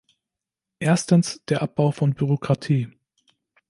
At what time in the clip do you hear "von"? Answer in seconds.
1.91-2.15